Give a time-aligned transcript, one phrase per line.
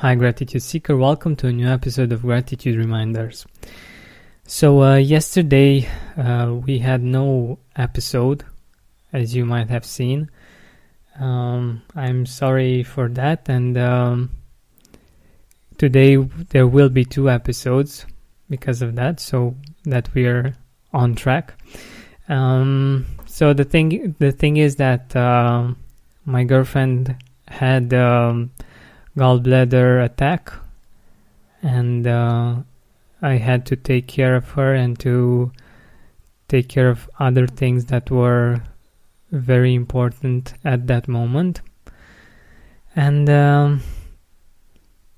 [0.00, 0.96] Hi, Gratitude Seeker.
[0.96, 3.44] Welcome to a new episode of Gratitude Reminders.
[4.46, 8.44] So, uh, yesterday uh, we had no episode,
[9.12, 10.30] as you might have seen.
[11.18, 14.30] Um, I'm sorry for that, and um,
[15.78, 18.06] today there will be two episodes
[18.48, 20.54] because of that, so that we are
[20.92, 21.60] on track.
[22.28, 25.72] Um, so the thing, the thing is that uh,
[26.24, 27.16] my girlfriend
[27.48, 28.52] had um,
[29.18, 30.52] gallbladder attack,
[31.62, 32.56] and uh,
[33.20, 35.50] I had to take care of her and to
[36.46, 38.62] take care of other things that were
[39.30, 41.60] very important at that moment.
[42.96, 43.82] And um,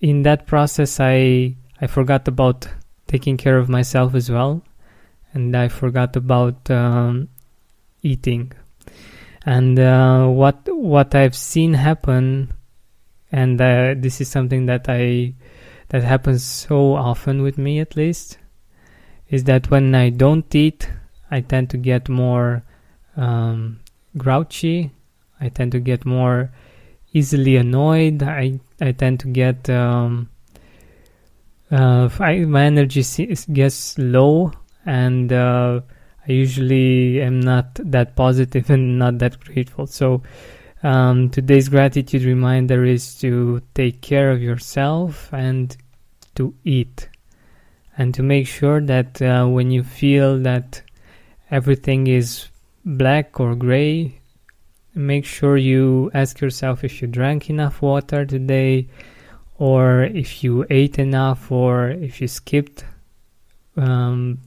[0.00, 2.68] in that process, I I forgot about
[3.06, 4.62] taking care of myself as well,
[5.32, 7.28] and I forgot about um,
[8.02, 8.52] eating.
[9.44, 12.52] And uh, what what I've seen happen
[13.32, 15.34] and uh, this is something that I
[15.88, 18.38] that happens so often with me at least
[19.28, 20.88] is that when I don't eat
[21.30, 22.62] I tend to get more
[23.16, 23.80] um,
[24.16, 24.92] grouchy.
[25.40, 26.52] I tend to get more
[27.12, 28.22] easily annoyed.
[28.22, 30.30] I I tend to get um,
[31.70, 33.02] uh, I, my energy
[33.52, 34.52] gets low
[34.84, 35.80] and uh,
[36.28, 39.86] I usually am not that positive and not that grateful.
[39.86, 40.22] So
[40.86, 45.76] um, today's gratitude reminder is to take care of yourself and
[46.36, 47.08] to eat.
[47.98, 50.82] And to make sure that uh, when you feel that
[51.50, 52.46] everything is
[52.84, 54.20] black or gray,
[54.94, 58.86] make sure you ask yourself if you drank enough water today,
[59.58, 62.84] or if you ate enough, or if you skipped
[63.76, 64.38] um,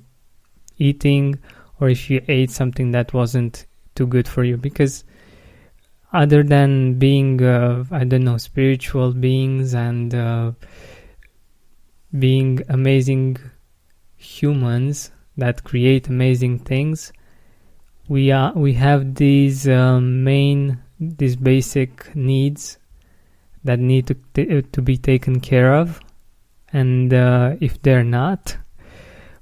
[0.78, 1.38] eating,
[1.82, 4.56] or if you ate something that wasn't too good for you.
[4.56, 5.04] Because
[6.14, 10.52] other than being uh, i don't know spiritual beings and uh,
[12.18, 13.38] being amazing
[14.16, 17.14] humans that create amazing things
[18.08, 22.78] we are we have these um, main these basic needs
[23.64, 26.00] that need to t- uh, to be taken care of.
[26.72, 28.58] And uh, if they're not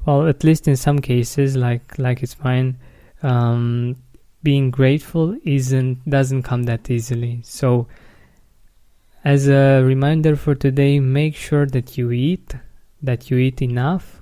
[0.05, 2.77] well at least in some cases like like it's mine
[3.23, 3.95] um,
[4.43, 7.41] being grateful isn't doesn't come that easily.
[7.43, 7.87] So
[9.23, 12.55] as a reminder for today, make sure that you eat,
[13.01, 14.21] that you eat enough,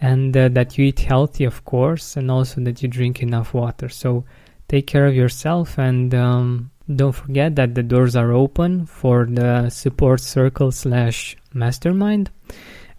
[0.00, 3.88] and uh, that you eat healthy, of course, and also that you drink enough water.
[3.88, 4.24] So
[4.68, 9.68] take care of yourself and um, don't forget that the doors are open for the
[9.70, 12.30] support circle slash mastermind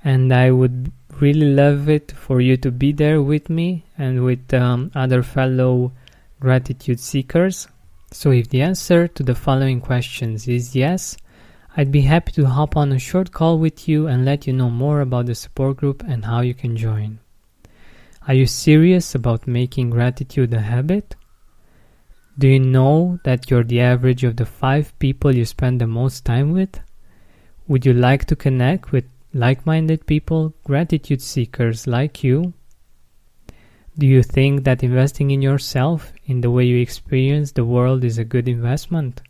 [0.04, 0.92] and i would
[1.22, 5.92] really love it for you to be there with me and with um, other fellow
[6.40, 7.68] gratitude seekers.
[8.12, 11.18] So, if the answer to the following questions is yes,
[11.76, 14.70] I'd be happy to hop on a short call with you and let you know
[14.70, 17.20] more about the support group and how you can join.
[18.28, 21.16] Are you serious about making gratitude a habit?
[22.38, 26.26] Do you know that you're the average of the five people you spend the most
[26.26, 26.80] time with?
[27.68, 32.54] Would you like to connect with like minded people, gratitude seekers like you?
[33.98, 38.18] Do you think that investing in yourself, in the way you experience the world, is
[38.18, 39.22] a good investment?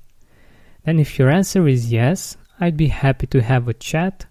[0.85, 4.25] Then, if your answer is yes, I'd be happy to have a chat,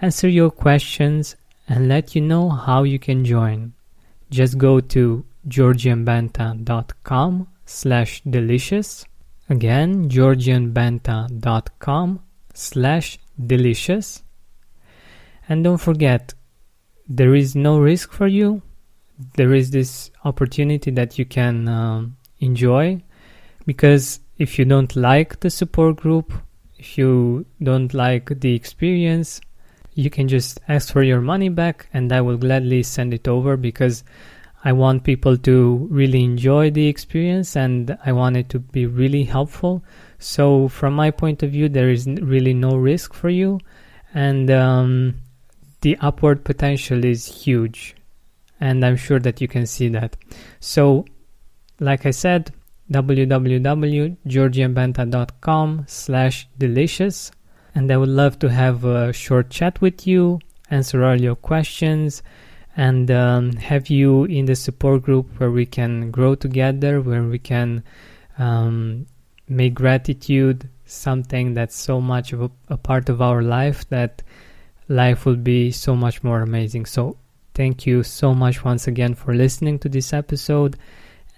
[0.00, 1.36] answer your questions,
[1.68, 3.72] and let you know how you can join.
[4.30, 9.04] Just go to georgianbenta.com slash delicious.
[9.48, 12.20] Again, georgianbenta.com
[12.54, 14.22] slash delicious
[15.50, 16.32] and don't forget,
[17.08, 18.62] there is no risk for you.
[19.34, 23.02] There is this opportunity that you can um, enjoy
[23.66, 26.32] because if you don't like the support group,
[26.78, 29.40] if you don't like the experience,
[29.94, 33.56] you can just ask for your money back and I will gladly send it over
[33.56, 34.04] because
[34.64, 39.24] I want people to really enjoy the experience and I want it to be really
[39.24, 39.82] helpful.
[40.20, 43.58] So, from my point of view, there is really no risk for you.
[44.14, 45.14] And um,
[45.80, 47.96] the upward potential is huge
[48.60, 50.16] and i'm sure that you can see that.
[50.60, 51.06] So
[51.80, 52.52] like i said
[52.92, 57.30] www.georgianbenta.com slash delicious
[57.74, 60.38] and i would love to have a short chat with you
[60.70, 62.22] answer all your questions
[62.76, 67.38] and um, have you in the support group where we can grow together where we
[67.38, 67.82] can
[68.38, 69.06] um,
[69.48, 74.22] make gratitude something that's so much of a, a part of our life that
[74.90, 76.84] life will be so much more amazing.
[76.84, 77.16] So,
[77.54, 80.76] thank you so much once again for listening to this episode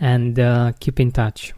[0.00, 1.52] and uh, keep in touch.